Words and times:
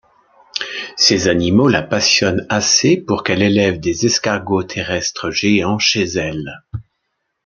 Ces 0.97 1.27
animaux 1.27 1.67
la 1.67 1.83
passionnent 1.83 2.47
assez 2.49 2.97
pour 2.97 3.23
qu'elle 3.23 3.43
élève 3.43 3.79
des 3.79 4.07
escargots 4.07 4.63
terrestres 4.63 5.29
géants 5.29 5.77
chez 5.77 6.05
elle. 6.17 6.63